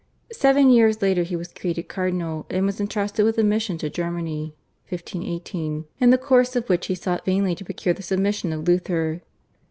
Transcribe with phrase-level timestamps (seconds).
[0.31, 4.55] Seven years later he was created cardinal and was entrusted with a mission to Germany
[4.89, 9.21] (1518), in the course of which he sought vainly to procure the submission of Luther.